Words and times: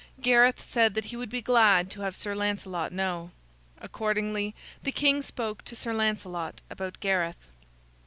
Gareth 0.19 0.63
said 0.63 0.95
that 0.95 1.05
he 1.05 1.15
would 1.15 1.29
be 1.29 1.43
glad 1.43 1.91
to 1.91 2.01
have 2.01 2.15
Sir 2.15 2.33
Lancelot 2.33 2.91
know. 2.91 3.29
Accordingly 3.79 4.55
the 4.81 4.91
king 4.91 5.21
spoke 5.21 5.63
to 5.65 5.75
Sir 5.75 5.93
Lancelot 5.93 6.63
about 6.71 6.99
Gareth. 6.99 7.37